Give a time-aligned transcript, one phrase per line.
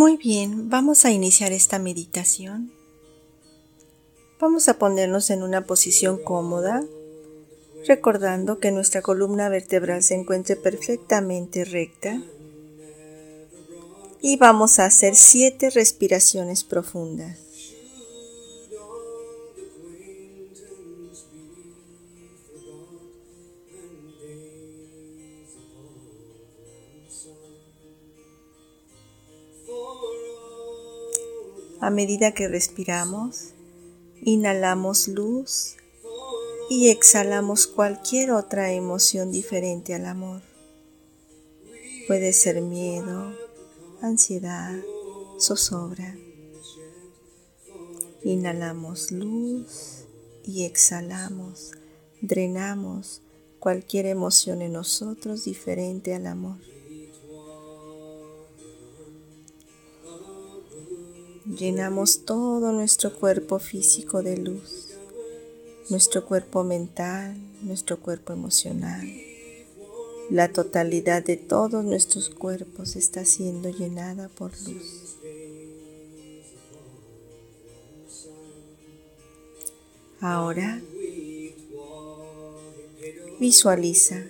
[0.00, 2.72] Muy bien, vamos a iniciar esta meditación.
[4.40, 6.82] Vamos a ponernos en una posición cómoda,
[7.86, 12.18] recordando que nuestra columna vertebral se encuentre perfectamente recta.
[14.22, 17.49] Y vamos a hacer siete respiraciones profundas.
[31.80, 33.54] A medida que respiramos,
[34.20, 35.76] inhalamos luz
[36.68, 40.42] y exhalamos cualquier otra emoción diferente al amor.
[42.06, 43.34] Puede ser miedo,
[44.02, 44.78] ansiedad,
[45.38, 46.18] zozobra.
[48.24, 50.04] Inhalamos luz
[50.44, 51.72] y exhalamos,
[52.20, 53.22] drenamos
[53.58, 56.58] cualquier emoción en nosotros diferente al amor.
[61.56, 64.88] Llenamos todo nuestro cuerpo físico de luz,
[65.88, 69.06] nuestro cuerpo mental, nuestro cuerpo emocional.
[70.30, 75.16] La totalidad de todos nuestros cuerpos está siendo llenada por luz.
[80.20, 80.80] Ahora
[83.40, 84.22] visualiza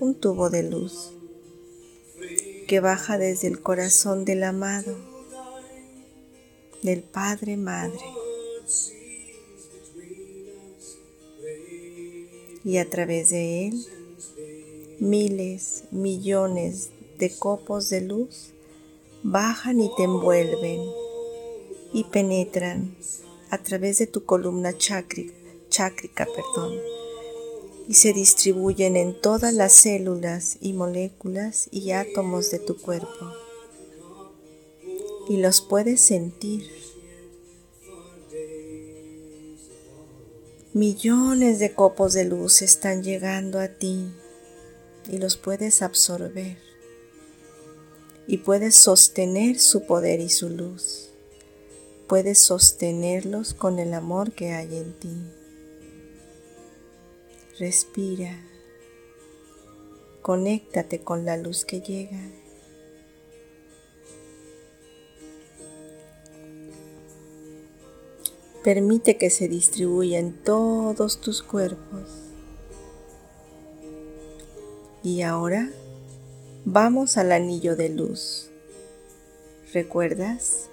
[0.00, 1.12] un tubo de luz
[2.66, 5.15] que baja desde el corazón del amado
[6.86, 7.98] del Padre Madre.
[12.64, 13.86] Y a través de él,
[15.00, 18.52] miles, millones de copos de luz
[19.24, 20.80] bajan y te envuelven
[21.92, 22.96] y penetran
[23.50, 25.34] a través de tu columna chácrica,
[25.68, 26.78] chácrica perdón,
[27.88, 33.32] y se distribuyen en todas las células y moléculas y átomos de tu cuerpo
[35.28, 36.75] y los puedes sentir.
[40.76, 44.12] Millones de copos de luz están llegando a ti
[45.10, 46.58] y los puedes absorber
[48.26, 51.12] y puedes sostener su poder y su luz.
[52.06, 55.16] Puedes sostenerlos con el amor que hay en ti.
[57.58, 58.38] Respira.
[60.20, 62.20] Conéctate con la luz que llega.
[68.66, 72.10] Permite que se distribuya en todos tus cuerpos.
[75.04, 75.70] Y ahora
[76.64, 78.50] vamos al anillo de luz.
[79.72, 80.68] ¿Recuerdas?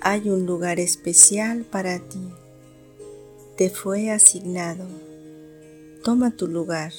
[0.00, 2.30] Hay un lugar especial para ti.
[3.58, 4.86] Te fue asignado.
[6.02, 6.94] Toma tu lugar.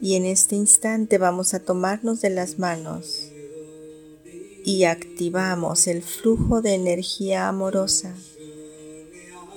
[0.00, 3.27] Y en este instante vamos a tomarnos de las manos
[4.64, 8.14] y activamos el flujo de energía amorosa.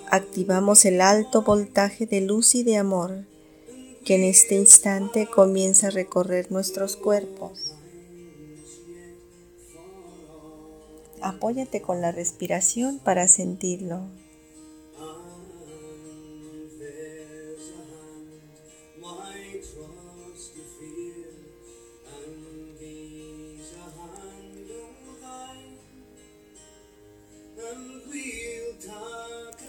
[0.09, 3.25] Activamos el alto voltaje de luz y de amor
[4.05, 7.75] que en este instante comienza a recorrer nuestros cuerpos.
[11.21, 14.01] Apóyate con la respiración para sentirlo.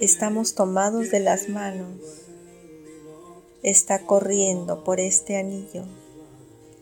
[0.00, 1.98] Estamos tomados de las manos.
[3.62, 5.84] Está corriendo por este anillo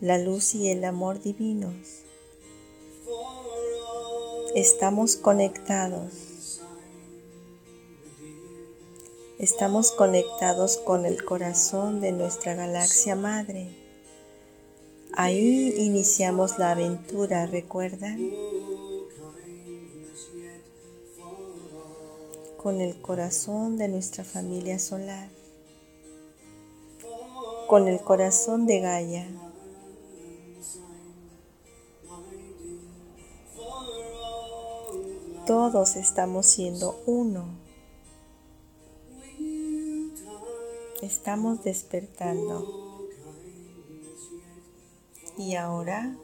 [0.01, 1.75] la luz y el amor divinos.
[4.55, 6.59] Estamos conectados.
[9.37, 13.77] Estamos conectados con el corazón de nuestra galaxia madre.
[15.13, 18.31] Ahí iniciamos la aventura, ¿recuerdan?
[22.61, 25.29] Con el corazón de nuestra familia solar,
[27.67, 29.27] con el corazón de Gaia.
[35.47, 37.45] Todos estamos siendo uno.
[41.01, 43.07] Estamos despertando.
[45.35, 46.15] Y ahora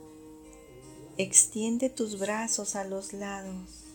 [1.18, 3.87] extiende tus brazos a los lados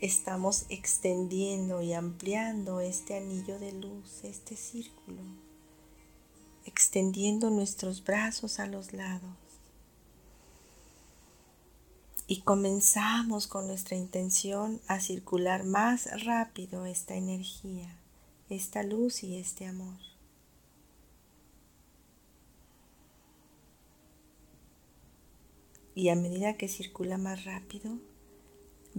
[0.00, 5.22] estamos extendiendo y ampliando este anillo de luz, este círculo,
[6.64, 9.36] extendiendo nuestros brazos a los lados.
[12.26, 17.94] Y comenzamos con nuestra intención a circular más rápido esta energía,
[18.48, 19.98] esta luz y este amor.
[25.94, 27.98] Y a medida que circula más rápido,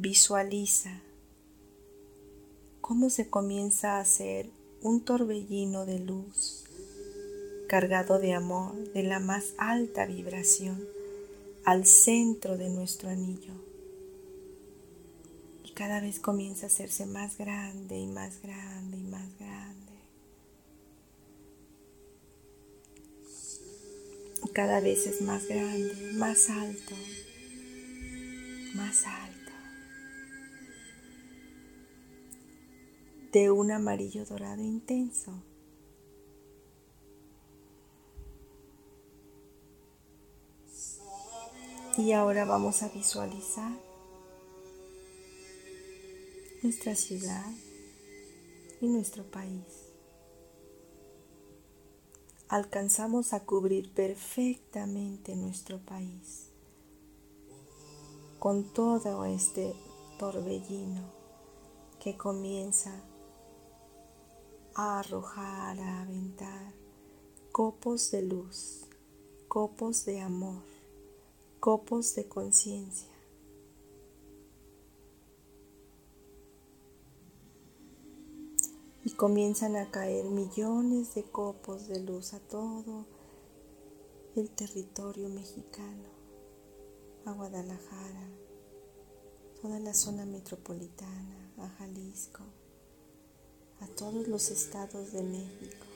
[0.02, 1.00] visualiza
[2.82, 4.50] cómo se comienza a hacer
[4.82, 6.64] un torbellino de luz
[7.68, 10.84] cargado de amor de la más alta vibración
[11.66, 13.54] al centro de nuestro anillo.
[15.64, 19.94] Y cada vez comienza a hacerse más grande y más grande y más grande.
[24.44, 26.96] Y cada vez es más grande, más alto,
[28.74, 29.41] más alto.
[33.32, 35.42] De un amarillo dorado intenso
[41.98, 43.72] Y ahora vamos a visualizar
[46.64, 47.46] nuestra ciudad
[48.80, 49.66] y nuestro país.
[52.48, 56.48] Alcanzamos a cubrir perfectamente nuestro país
[58.40, 59.76] con todo este
[60.18, 61.04] torbellino
[62.00, 63.04] que comienza
[64.76, 66.74] a arrojar, a aventar
[67.52, 68.88] copos de luz,
[69.48, 70.72] copos de amor
[71.62, 73.08] copos de conciencia.
[79.06, 83.06] Y comienzan a caer millones de copos de luz a todo
[84.36, 86.10] el territorio mexicano,
[87.26, 88.28] a Guadalajara,
[89.62, 92.42] toda la zona metropolitana, a Jalisco,
[93.82, 95.92] a todos los estados de México.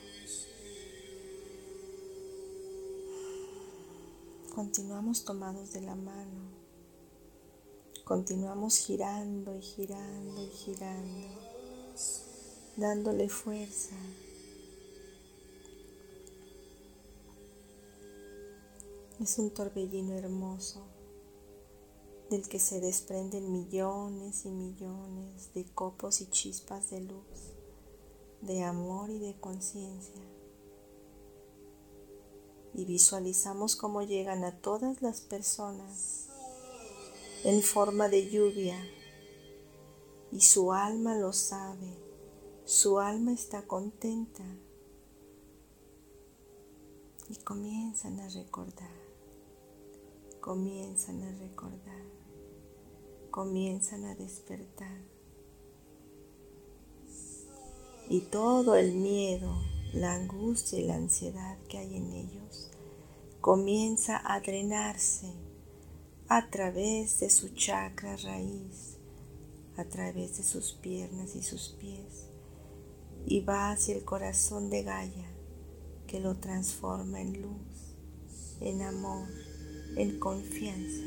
[4.56, 6.50] continuamos tomados de la mano,
[8.06, 11.28] continuamos girando y girando y girando,
[12.78, 13.98] dándole fuerza.
[19.20, 20.86] Es un torbellino hermoso
[22.30, 27.55] del que se desprenden millones y millones de copos y chispas de luz,
[28.46, 30.22] de amor y de conciencia.
[32.74, 36.28] Y visualizamos cómo llegan a todas las personas
[37.44, 38.78] en forma de lluvia.
[40.32, 41.98] Y su alma lo sabe,
[42.66, 44.44] su alma está contenta.
[47.30, 48.92] Y comienzan a recordar,
[50.42, 52.04] comienzan a recordar,
[53.32, 55.15] comienzan a despertar
[58.10, 59.56] y todo el miedo,
[59.94, 62.70] la angustia y la ansiedad que hay en ellos
[63.42, 65.32] comienza a drenarse
[66.28, 68.98] a través de su chakra raíz,
[69.78, 72.28] a través de sus piernas y sus pies,
[73.26, 75.30] y va hacia el corazón de Gaia,
[76.08, 77.96] que lo transforma en luz,
[78.60, 79.28] en amor,
[79.96, 81.04] en confianza.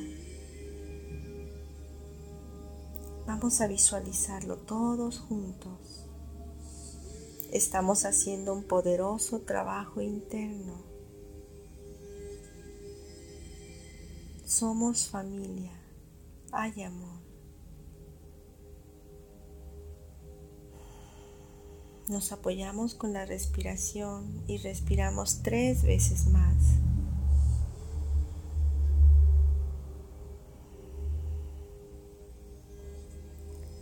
[3.26, 6.07] Vamos a visualizarlo todos juntos
[7.52, 10.74] estamos haciendo un poderoso trabajo interno.
[14.44, 15.72] Somos familia,
[16.52, 17.18] hay amor.
[22.08, 26.56] Nos apoyamos con la respiración y respiramos tres veces más.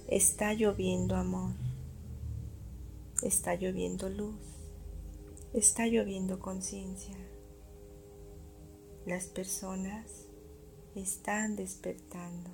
[0.08, 1.65] Está lloviendo amor.
[3.22, 4.36] Está lloviendo luz,
[5.54, 7.16] está lloviendo conciencia.
[9.06, 10.26] Las personas
[10.94, 12.50] están despertando.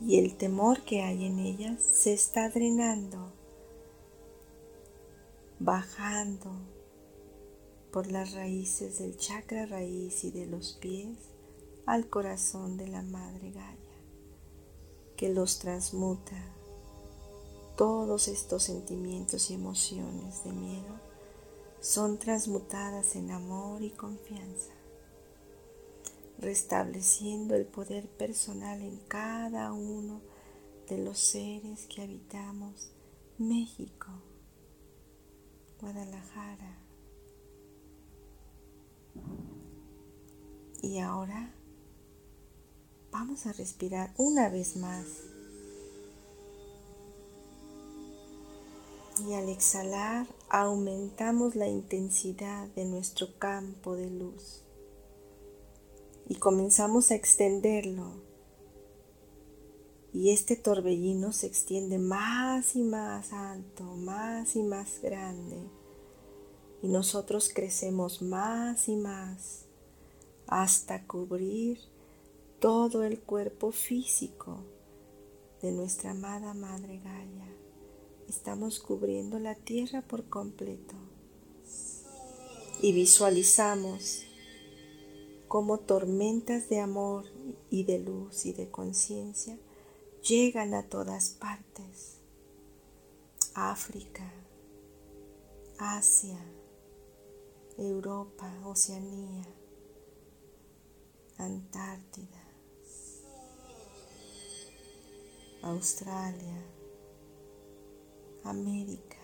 [0.00, 3.32] Y el temor que hay en ellas se está drenando,
[5.58, 6.52] bajando
[7.90, 11.18] por las raíces del chakra raíz y de los pies
[11.84, 13.89] al corazón de la Madre Gaia
[15.20, 16.42] que los transmuta.
[17.76, 20.98] Todos estos sentimientos y emociones de miedo
[21.78, 24.72] son transmutadas en amor y confianza,
[26.38, 30.22] restableciendo el poder personal en cada uno
[30.88, 32.90] de los seres que habitamos
[33.36, 34.08] México,
[35.82, 36.78] Guadalajara.
[40.80, 41.52] Y ahora
[43.12, 45.04] Vamos a respirar una vez más.
[49.26, 54.62] Y al exhalar aumentamos la intensidad de nuestro campo de luz.
[56.28, 58.12] Y comenzamos a extenderlo.
[60.12, 65.56] Y este torbellino se extiende más y más alto, más y más grande,
[66.82, 69.66] y nosotros crecemos más y más
[70.48, 71.78] hasta cubrir
[72.60, 74.58] todo el cuerpo físico
[75.62, 77.48] de nuestra amada Madre Gaia.
[78.28, 80.94] Estamos cubriendo la tierra por completo
[82.82, 84.26] y visualizamos
[85.48, 87.24] como tormentas de amor
[87.70, 89.58] y de luz y de conciencia
[90.22, 92.18] llegan a todas partes.
[93.54, 94.30] África,
[95.78, 96.38] Asia,
[97.78, 99.46] Europa, Oceanía,
[101.38, 102.39] Antártida,
[105.62, 106.64] Australia,
[108.44, 109.18] América.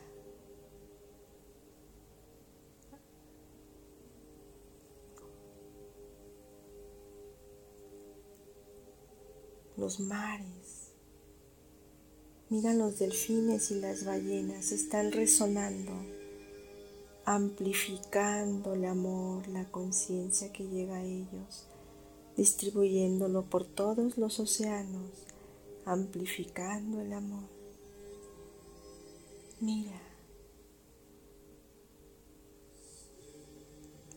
[9.79, 10.93] Los mares.
[12.51, 15.93] Mira los delfines y las ballenas, están resonando,
[17.25, 21.67] amplificando el amor, la conciencia que llega a ellos,
[22.37, 25.27] distribuyéndolo por todos los océanos,
[25.87, 27.49] amplificando el amor.
[29.61, 29.99] Mira,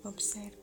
[0.03, 0.57] observa.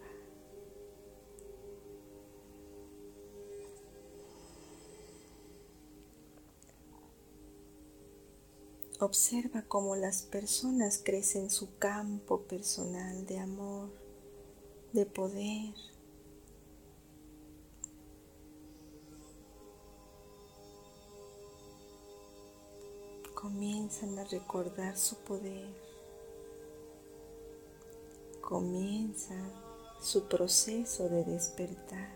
[8.98, 13.90] Observa cómo las personas crecen su campo personal de amor,
[14.92, 15.75] de poder.
[23.56, 25.66] Comienzan a recordar su poder.
[28.42, 29.34] Comienza
[29.98, 32.10] su proceso de despertar,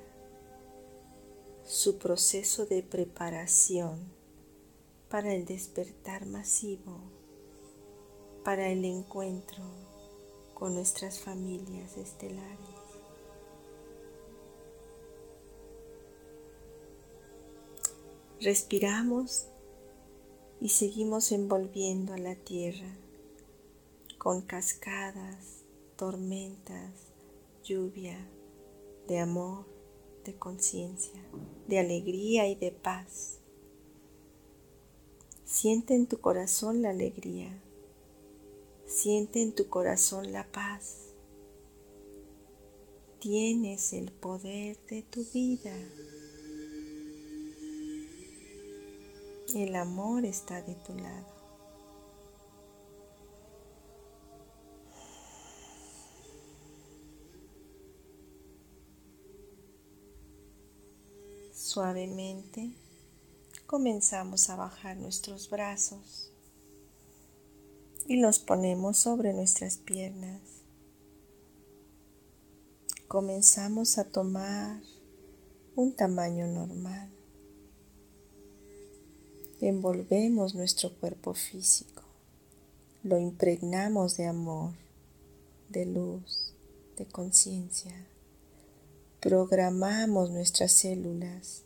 [1.64, 4.12] su proceso de preparación
[5.08, 7.00] para el despertar masivo,
[8.44, 9.64] para el encuentro
[10.52, 12.76] con nuestras familias estelares.
[18.42, 19.49] Respiramos
[20.60, 22.96] y seguimos envolviendo a la tierra
[24.18, 25.64] con cascadas,
[25.96, 26.92] tormentas,
[27.64, 28.28] lluvia
[29.08, 29.64] de amor,
[30.24, 31.22] de conciencia,
[31.66, 33.38] de alegría y de paz.
[35.44, 37.58] Siente en tu corazón la alegría.
[38.86, 41.14] Siente en tu corazón la paz.
[43.18, 45.74] Tienes el poder de tu vida.
[49.54, 51.26] El amor está de tu lado.
[61.52, 62.70] Suavemente
[63.66, 66.30] comenzamos a bajar nuestros brazos
[68.06, 70.40] y los ponemos sobre nuestras piernas.
[73.08, 74.80] Comenzamos a tomar
[75.74, 77.19] un tamaño normal.
[79.62, 82.02] Envolvemos nuestro cuerpo físico,
[83.02, 84.72] lo impregnamos de amor,
[85.68, 86.54] de luz,
[86.96, 88.06] de conciencia.
[89.20, 91.64] Programamos nuestras células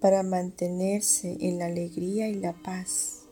[0.00, 3.24] para mantenerse en la alegría y la paz.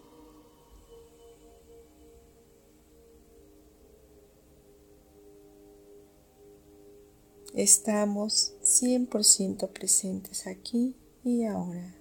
[7.55, 10.95] Estamos 100% presentes aquí
[11.25, 12.00] y ahora.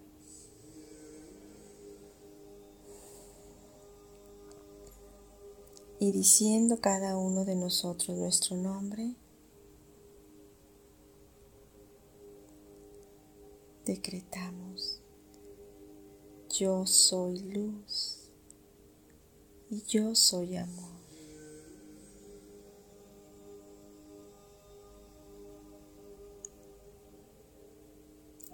[6.02, 9.16] Y diciendo cada uno de nosotros nuestro nombre,
[13.86, 15.02] decretamos,
[16.58, 18.32] yo soy luz
[19.70, 21.00] y yo soy amor.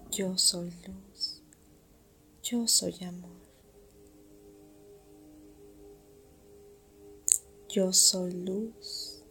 [0.09, 1.43] Yo soy luz,
[2.41, 3.44] yo soy amor.
[7.75, 9.21] Yo soy luz,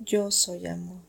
[0.00, 1.00] yo soy amor.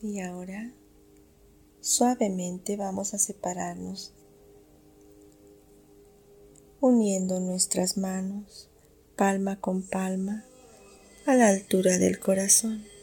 [0.00, 0.72] Y ahora
[1.82, 4.14] suavemente vamos a separarnos,
[6.80, 8.70] uniendo nuestras manos
[9.14, 10.42] palma con palma
[11.26, 12.95] a la altura del corazón.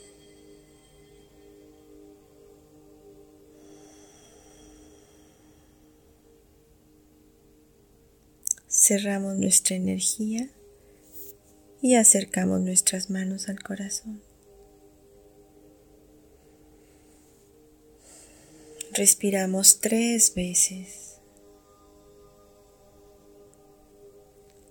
[8.86, 10.50] Cerramos nuestra energía
[11.82, 14.22] y acercamos nuestras manos al corazón.
[18.92, 21.22] Respiramos tres veces,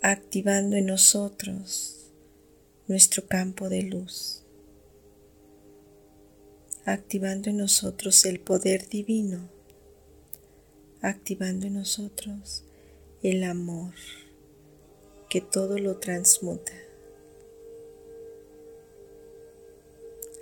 [0.02, 2.11] activando en nosotros
[2.88, 4.45] nuestro campo de luz,
[6.85, 9.49] activando en nosotros el poder divino,
[11.00, 12.64] activando en nosotros
[13.23, 13.95] el amor
[15.29, 16.73] que todo lo transmuta.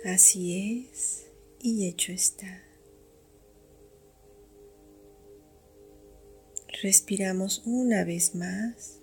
[0.03, 1.27] Así es
[1.61, 2.63] y hecho está.
[6.81, 8.97] Respiramos una vez más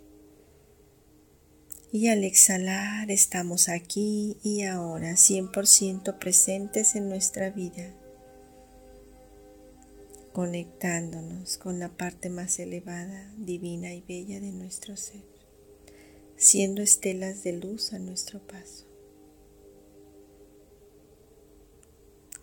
[1.92, 7.94] y al exhalar estamos aquí y ahora 100% presentes en nuestra vida,
[10.38, 15.24] conectándonos con la parte más elevada, divina y bella de nuestro ser,
[16.36, 18.86] siendo estelas de luz a nuestro paso.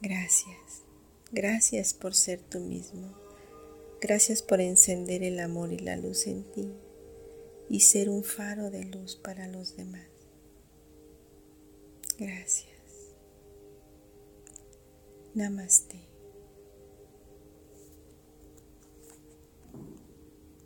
[0.01, 0.83] Gracias,
[1.31, 3.17] gracias por ser tú mismo.
[4.01, 6.73] Gracias por encender el amor y la luz en ti
[7.69, 10.09] y ser un faro de luz para los demás.
[12.17, 12.67] Gracias.
[15.33, 16.14] Namaste.